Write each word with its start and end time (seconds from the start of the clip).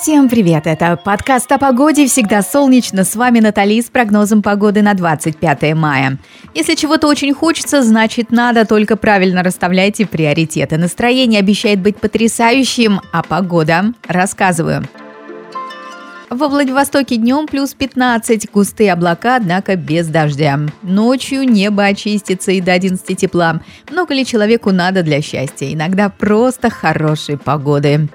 Всем 0.00 0.30
привет! 0.30 0.66
Это 0.66 0.96
подкаст 0.96 1.52
о 1.52 1.58
погоде 1.58 2.06
«Всегда 2.06 2.40
солнечно». 2.40 3.04
С 3.04 3.16
вами 3.16 3.38
Натали 3.40 3.82
с 3.82 3.90
прогнозом 3.90 4.40
погоды 4.40 4.80
на 4.80 4.94
25 4.94 5.74
мая. 5.74 6.16
Если 6.54 6.74
чего-то 6.74 7.06
очень 7.06 7.34
хочется, 7.34 7.82
значит 7.82 8.30
надо, 8.30 8.64
только 8.64 8.96
правильно 8.96 9.42
расставляйте 9.42 10.06
приоритеты. 10.06 10.78
Настроение 10.78 11.40
обещает 11.40 11.80
быть 11.80 11.98
потрясающим, 11.98 13.02
а 13.12 13.22
погода? 13.22 13.92
Рассказываю. 14.08 14.88
Во 16.30 16.48
Владивостоке 16.48 17.16
днем 17.16 17.46
плюс 17.46 17.74
15, 17.74 18.50
густые 18.50 18.94
облака, 18.94 19.36
однако 19.36 19.76
без 19.76 20.06
дождя. 20.06 20.60
Ночью 20.80 21.42
небо 21.42 21.84
очистится 21.84 22.52
и 22.52 22.62
до 22.62 22.72
11 22.72 23.18
тепла. 23.18 23.60
Много 23.90 24.14
ли 24.14 24.24
человеку 24.24 24.72
надо 24.72 25.02
для 25.02 25.20
счастья? 25.20 25.70
Иногда 25.70 26.08
просто 26.08 26.70
хорошей 26.70 27.36
погоды. 27.36 28.08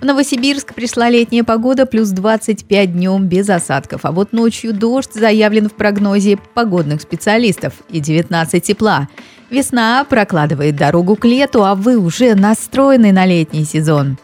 В 0.00 0.04
Новосибирск 0.04 0.74
пришла 0.74 1.10
летняя 1.10 1.42
погода 1.42 1.84
плюс 1.84 2.10
25 2.10 2.92
днем 2.92 3.26
без 3.26 3.50
осадков, 3.50 4.04
а 4.04 4.12
вот 4.12 4.32
ночью 4.32 4.72
дождь 4.72 5.12
заявлен 5.12 5.68
в 5.68 5.74
прогнозе 5.74 6.38
погодных 6.54 7.02
специалистов 7.02 7.72
и 7.90 7.98
19 7.98 8.62
тепла. 8.62 9.08
Весна 9.50 10.04
прокладывает 10.08 10.76
дорогу 10.76 11.16
к 11.16 11.24
лету, 11.24 11.64
а 11.64 11.74
вы 11.74 11.96
уже 11.96 12.36
настроены 12.36 13.10
на 13.10 13.26
летний 13.26 13.64
сезон. 13.64 14.18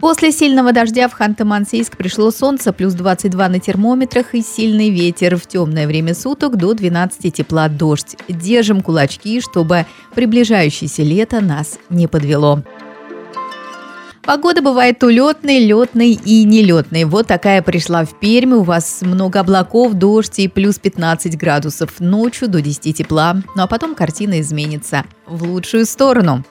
После 0.00 0.32
сильного 0.32 0.72
дождя 0.72 1.08
в 1.08 1.20
Ханты-Мансийск 1.20 1.96
пришло 1.96 2.32
солнце, 2.32 2.72
плюс 2.72 2.94
22 2.94 3.48
на 3.48 3.60
термометрах 3.60 4.34
и 4.34 4.42
сильный 4.42 4.90
ветер. 4.90 5.36
В 5.36 5.46
темное 5.46 5.86
время 5.86 6.14
суток 6.14 6.56
до 6.56 6.74
12 6.74 7.34
тепла 7.34 7.68
дождь. 7.68 8.16
Держим 8.28 8.80
кулачки, 8.80 9.40
чтобы 9.40 9.86
приближающееся 10.14 11.02
лето 11.02 11.40
нас 11.40 11.78
не 11.90 12.06
подвело. 12.08 12.62
Погода 14.28 14.60
бывает 14.60 15.02
улетной, 15.02 15.58
летной 15.58 16.10
и 16.10 16.44
нелетной. 16.44 17.04
Вот 17.04 17.26
такая 17.26 17.62
пришла 17.62 18.04
в 18.04 18.20
Пермь. 18.20 18.52
У 18.52 18.62
вас 18.62 18.98
много 19.00 19.40
облаков, 19.40 19.94
дождь 19.94 20.38
и 20.38 20.48
плюс 20.48 20.78
15 20.78 21.38
градусов. 21.38 21.98
Ночью 21.98 22.46
до 22.46 22.60
10 22.60 22.94
тепла. 22.94 23.36
Ну 23.56 23.62
а 23.62 23.66
потом 23.66 23.94
картина 23.94 24.42
изменится 24.42 25.06
в 25.26 25.44
лучшую 25.44 25.86
сторону. 25.86 26.44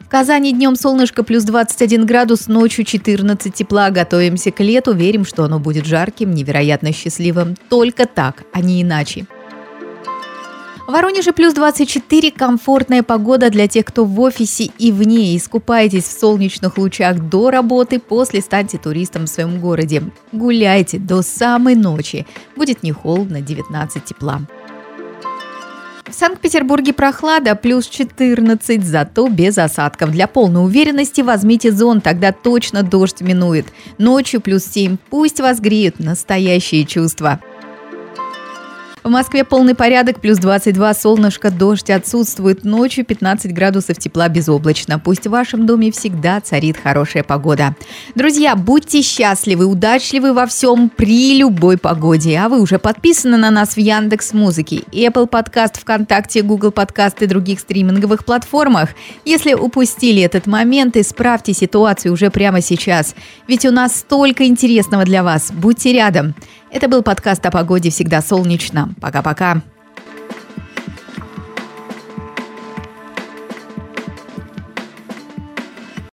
В 0.00 0.08
Казани 0.10 0.52
днем 0.52 0.76
солнышко 0.76 1.22
плюс 1.22 1.44
21 1.44 2.04
градус, 2.04 2.46
ночью 2.46 2.84
14 2.84 3.54
тепла. 3.54 3.88
Готовимся 3.88 4.50
к 4.50 4.60
лету, 4.60 4.92
верим, 4.92 5.24
что 5.24 5.44
оно 5.44 5.58
будет 5.58 5.86
жарким, 5.86 6.32
невероятно 6.32 6.92
счастливым. 6.92 7.56
Только 7.70 8.04
так, 8.04 8.42
а 8.52 8.60
не 8.60 8.82
иначе. 8.82 9.26
В 10.88 10.90
Воронеже 10.90 11.34
плюс 11.34 11.52
24, 11.52 12.30
комфортная 12.30 13.02
погода 13.02 13.50
для 13.50 13.68
тех, 13.68 13.84
кто 13.84 14.06
в 14.06 14.18
офисе 14.20 14.70
и 14.78 14.90
вне. 14.90 15.36
Искупайтесь 15.36 16.04
в 16.04 16.18
солнечных 16.18 16.78
лучах 16.78 17.28
до 17.28 17.50
работы, 17.50 17.98
после 17.98 18.40
станьте 18.40 18.78
туристом 18.78 19.26
в 19.26 19.28
своем 19.28 19.60
городе. 19.60 20.02
Гуляйте 20.32 20.98
до 20.98 21.20
самой 21.20 21.74
ночи. 21.74 22.26
Будет 22.56 22.82
не 22.82 22.92
холодно, 22.92 23.42
19 23.42 24.02
тепла. 24.02 24.40
В 26.06 26.14
Санкт-Петербурге 26.14 26.94
прохлада, 26.94 27.54
плюс 27.54 27.86
14, 27.86 28.82
зато 28.82 29.28
без 29.28 29.58
осадков. 29.58 30.10
Для 30.10 30.26
полной 30.26 30.64
уверенности 30.64 31.20
возьмите 31.20 31.70
зон, 31.70 32.00
тогда 32.00 32.32
точно 32.32 32.82
дождь 32.82 33.20
минует. 33.20 33.66
Ночью 33.98 34.40
плюс 34.40 34.64
7, 34.64 34.96
пусть 35.10 35.38
вас 35.38 35.60
греют 35.60 35.98
настоящие 35.98 36.86
чувства. 36.86 37.40
В 39.04 39.10
Москве 39.10 39.44
полный 39.44 39.74
порядок, 39.74 40.20
плюс 40.20 40.38
22, 40.38 40.92
солнышко, 40.94 41.50
дождь 41.50 41.88
отсутствует. 41.88 42.64
Ночью 42.64 43.04
15 43.04 43.54
градусов 43.54 43.96
тепла 43.96 44.28
безоблачно. 44.28 44.98
Пусть 44.98 45.26
в 45.26 45.30
вашем 45.30 45.66
доме 45.66 45.92
всегда 45.92 46.40
царит 46.40 46.76
хорошая 46.76 47.22
погода. 47.22 47.76
Друзья, 48.16 48.56
будьте 48.56 49.02
счастливы, 49.02 49.66
удачливы 49.66 50.32
во 50.32 50.46
всем 50.46 50.90
при 50.90 51.38
любой 51.38 51.78
погоде. 51.78 52.38
А 52.38 52.48
вы 52.48 52.60
уже 52.60 52.78
подписаны 52.78 53.36
на 53.36 53.50
нас 53.50 53.74
в 53.74 53.78
Яндекс 53.78 54.32
Музыке, 54.32 54.82
Apple 54.92 55.30
Podcast, 55.30 55.78
ВКонтакте, 55.78 56.42
Google 56.42 56.70
Podcast 56.70 57.16
и 57.20 57.26
других 57.26 57.60
стриминговых 57.60 58.24
платформах. 58.24 58.90
Если 59.24 59.54
упустили 59.54 60.22
этот 60.22 60.46
момент, 60.46 60.96
исправьте 60.96 61.54
ситуацию 61.54 62.12
уже 62.12 62.30
прямо 62.30 62.60
сейчас. 62.60 63.14
Ведь 63.46 63.64
у 63.64 63.70
нас 63.70 63.96
столько 63.96 64.44
интересного 64.46 65.04
для 65.04 65.22
вас. 65.22 65.52
Будьте 65.52 65.92
рядом. 65.92 66.34
Это 66.70 66.88
был 66.88 67.02
подкаст 67.02 67.44
о 67.46 67.50
погоде 67.50 67.90
«Всегда 67.90 68.20
солнечно». 68.20 68.94
Пока-пока. 69.00 69.62